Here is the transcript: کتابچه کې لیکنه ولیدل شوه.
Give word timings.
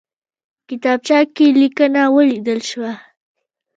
کتابچه 0.67 1.19
کې 1.35 1.45
لیکنه 1.59 2.01
ولیدل 2.15 2.59
شوه. 2.69 2.91